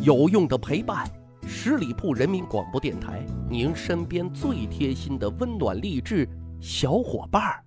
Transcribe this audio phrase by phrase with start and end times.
[0.00, 1.04] 有用的陪伴，
[1.44, 6.28] 十里铺人民广播电台，您身边最贴心的温暖励志
[6.60, 7.64] 小伙伴儿。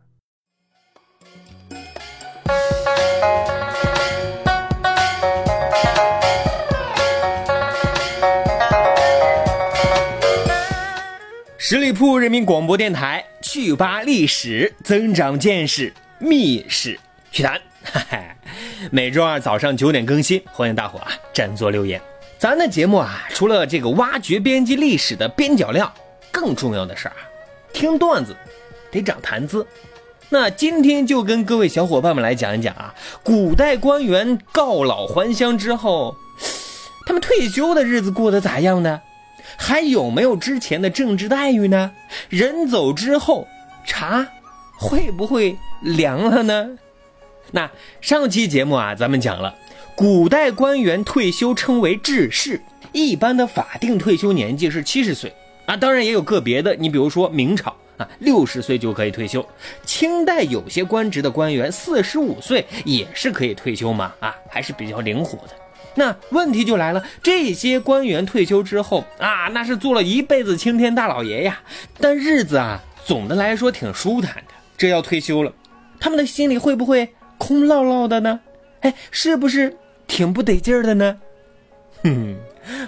[11.58, 16.98] 十里铺人民广播电台，趣吧历史，增长见识，密室
[17.30, 17.60] 趣谈。
[18.90, 22.02] 每周二早上九点更新，欢迎大伙啊占座留言。
[22.42, 25.94] 咱的节目啊，除了这个挖掘编辑历史的边角料，
[26.32, 27.14] 更重要的是啊，
[27.72, 28.36] 听段子
[28.90, 29.64] 得长谈资。
[30.30, 36.16] 那今天就跟各位小伙伴们来讲一讲啊，古代官员告老还乡之后，
[37.06, 39.00] 他们退休的日子过得咋样呢？
[39.56, 41.92] 还有没有之前的政治待遇呢？
[42.28, 43.48] 人走之后，
[43.86, 44.28] 茶
[44.80, 46.72] 会不会凉了呢？
[47.52, 47.70] 那
[48.02, 49.54] 上期节目啊，咱们讲了，
[49.96, 52.60] 古代官员退休称为致仕，
[52.92, 55.32] 一般的法定退休年纪是七十岁
[55.66, 59.46] 啊，当然也有个别的，你比如说明朝啊，六十岁就可以退休，
[59.86, 65.54] 清代有些官职的官员四十五岁也是可以退休嘛，啊，还是比较灵活的。
[65.94, 71.62] 那问题就来了，这些官员退休之后啊，那是做了一辈子青天大老爷呀，
[72.00, 74.54] 但日子啊，总的来说挺舒坦的。
[74.78, 75.54] 这要退休了，
[76.00, 77.14] 他们的心里会不会？
[77.38, 78.40] 空落落的呢，
[78.82, 79.76] 哎，是不是
[80.12, 81.18] 挺不得劲儿的呢？
[82.04, 82.36] 哼，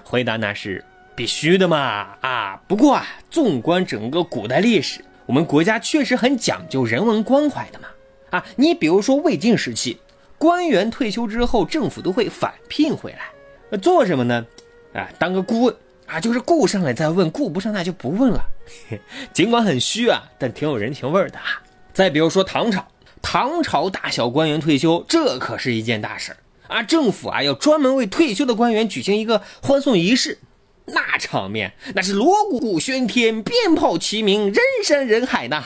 [0.04, 0.84] 回答那是
[1.16, 2.18] 必须的嘛！
[2.20, 7.88] 啊，不过啊，纵观整个古代历史，我们国家确实很讲究人文关怀的嘛！
[8.32, 9.98] 啊，你比如说魏晋时期，
[10.38, 14.46] 官员退休之后，政府都会返聘回来，做什么呢？
[14.94, 15.74] 啊，当个顾问
[16.06, 18.44] 啊，就是顾上来再问，顾不上那就不问了。
[19.32, 21.64] 尽管很虚啊，但挺有人情味的啊。
[21.94, 22.86] 再比如说唐朝。
[23.26, 26.38] 唐朝大小官员退休，这可是一件大事儿
[26.74, 26.82] 啊！
[26.82, 30.40] 政府啊要专门为退休的官员举行一个欢送仪式，
[30.86, 35.64] 那场面那是锣鼓喧天，鞭炮齐鸣，人山人海呐！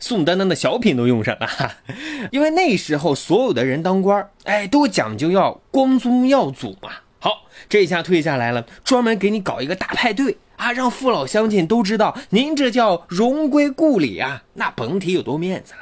[0.00, 1.48] 宋丹丹的小品都用上了，
[2.32, 6.90] 因为那时候所有的人当官，哎，都讲究要光宗耀祖嘛。
[7.18, 15.80] 好，这下退下来了，专门给你搞一个大派对啊，让父老乡亲都知道您这叫荣归故里啊，那甭提有多面子了。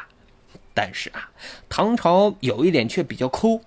[0.75, 1.31] 但是啊，
[1.69, 3.61] 唐朝有一点却比较抠，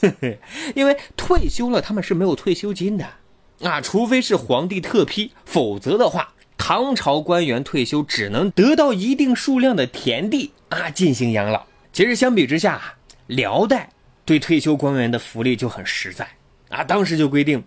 [0.74, 3.06] 因为退休了他们是没有退休金的
[3.62, 11.64] 啊，除非是皇帝特批，否则的话，唐朝官员退休只能得到一定数量的田地啊进行养老。
[11.92, 12.94] 其实相比之下，
[13.26, 13.90] 辽代
[14.24, 16.28] 对退休官员的福利就很实在
[16.68, 17.64] 啊，当时就规定，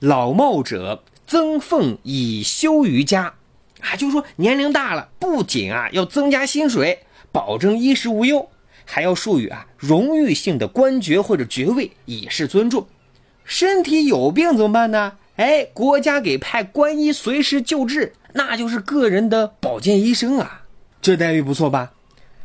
[0.00, 3.34] 老耄者增俸以休于家，
[3.80, 7.00] 啊，就是说年龄大了，不仅啊要增加薪水。
[7.32, 8.48] 保证衣食无忧，
[8.86, 12.86] 还要授予啊荣誉性的官爵或者爵位，以示尊重。
[13.44, 15.12] 身体有病怎么办呢？
[15.36, 20.62] 哎，国家给派官医随时救治，那就是个人的保健医生啊。
[21.02, 21.92] 这待遇不错吧？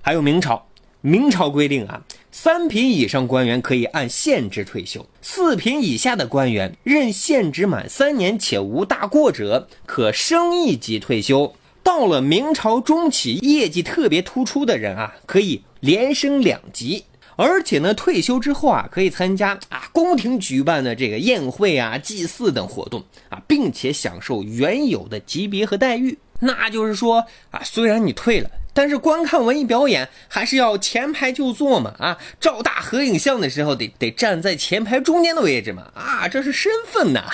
[0.02, 0.68] 还有明朝，
[1.00, 11.56] 明朝规定啊，三品以上官员可以按县职退休，四品以下的官员任县职满三年且无大过者，可升一级退休。
[11.82, 17.06] 到了明朝中期，业绩特别突出的人啊，可以连升两级，
[17.36, 26.18] 而且呢，退休之后啊，可以参加啊宫廷举办的这个宴会啊、祭祀等活动啊，并且享受原有的级别和待遇。
[26.40, 37.26] 那就是说啊，虽然你退了，但是观看文艺表演还是要前排就坐嘛啊，照大合影像的时候得得站在前排中间的位置嘛啊，这是身份呐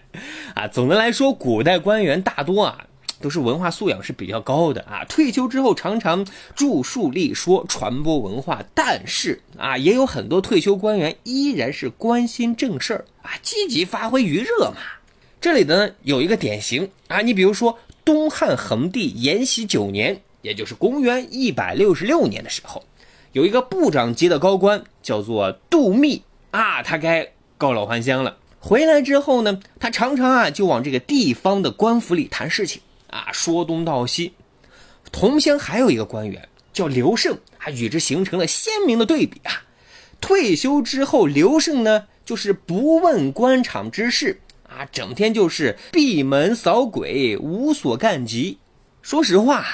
[0.54, 0.68] 啊。
[0.68, 2.86] 总的来说，古代官员大多啊。
[3.24, 8.62] 都是文化素养是比较高的啊，退休之后常常著述立说，传播文化。
[8.74, 14.76] 但是啊，也有很多退休官员依然是关心正事儿啊，积极发挥余热嘛。
[15.40, 22.84] 这里呢有一个典型啊，你比如说东汉恒帝延禧九年，也就是公元一百六十六年的时候，
[23.32, 27.26] 有一个部长级的高官叫做杜密啊，他该
[27.56, 28.36] 告老还乡了。
[28.60, 32.82] 回来之后呢，他常常啊就往这个地方的官府里谈事情。
[33.14, 34.32] 啊，说东道西，
[35.12, 39.62] 同乡还有一个官员叫刘胜啊，与之形成了鲜明的对比啊。
[40.20, 48.58] 退休之后，刘胜呢就是不问官场之事啊，整天就是闭门扫鬼，无所干及。
[49.00, 49.64] 说实话，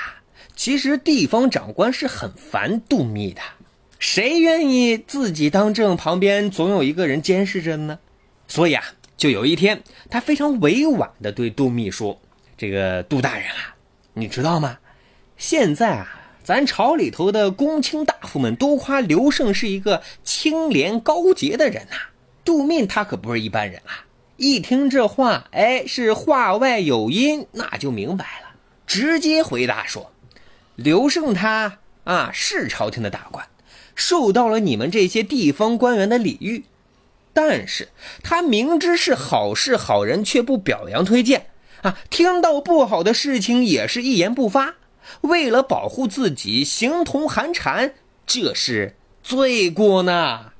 [0.54, 3.40] 其实地方长官是很烦杜密的，
[3.98, 7.98] 谁愿意自己当政，旁边总有一个人监视着呢？
[8.46, 8.84] 所以啊，
[9.16, 12.20] 就有一天，他非常委婉地对杜密说。
[12.60, 13.74] 这个杜大人啊，
[14.12, 14.76] 你知道吗？
[15.38, 21.96] 现在啊，咱朝里头的公卿大夫们都夸刘胜是一个清廉高洁的人呐。
[22.44, 24.04] 杜密他可不是一般人啊，
[24.36, 28.50] 一听这话，哎，是话外有音，那就明白了，
[28.86, 30.12] 直接回答说
[30.76, 33.46] ：“刘胜他啊是朝廷的大官，
[33.94, 36.66] 受到了你们这些地方官员的礼遇，
[37.32, 37.88] 但是
[38.22, 41.46] 他明知是好事好人，却不表扬推荐
[41.82, 44.74] 啊，听到不好的事情也是一言不发，
[45.22, 47.94] 为了保护自己，形同寒蝉，
[48.26, 50.52] 这是罪过呢。”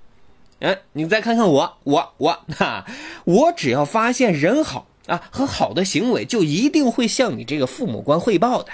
[0.62, 2.84] 嗯，你再看看我，我我哈，
[3.24, 8.70] 我只要发现人好啊和好的行为，就一定会向你这个父母官汇报的。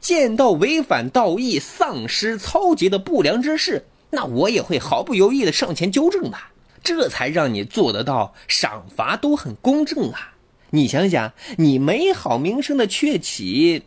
[0.00, 6.38] 见到违反道义、丧失操节的不良之事，那我也会毫不犹豫的上前纠正的。
[6.82, 10.32] 这才让你做得到赏罚都很公正啊！
[10.70, 13.84] 你想想，你美好名声的鹊起，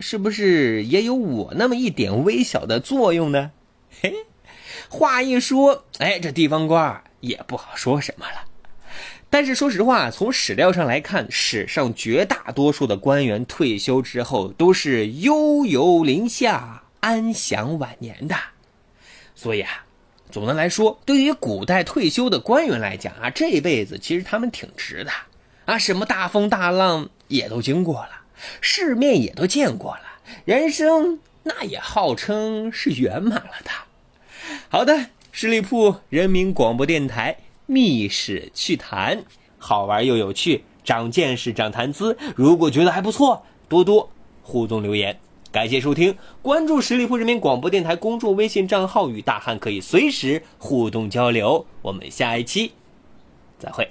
[0.00, 3.52] 是不是也有我那么一点微小的作用呢？
[4.00, 4.12] 嘿。
[4.88, 8.44] 话一说，哎，这地方官也不好说什么了。
[9.28, 18.36] 但是说实话，从史料上来看，史上绝大多数的官员退休之后都是悠游林下、安享晚年的。
[19.34, 19.84] 所以啊，
[20.30, 25.10] 总的来说，对于古代退休的官员来讲啊，这一辈子其实他们挺值的
[25.66, 28.22] 啊，什么大风大浪也都经过了，
[28.60, 30.02] 世面也都见过了，
[30.44, 33.70] 人生那也号称是圆满了的。
[34.68, 37.36] 好的，十里铺人民广播电台
[37.66, 39.18] 《密史趣谈》，
[39.58, 42.16] 好玩又有趣，长见识，长谈资。
[42.36, 44.08] 如果觉得还不错，多多
[44.42, 45.18] 互动留言。
[45.50, 51.66] 感谢收听，关注十里铺人民广播电台公众微信账号，与大汉可以随时互动交流。
[51.82, 52.72] 我们下一期
[53.58, 53.90] 再会。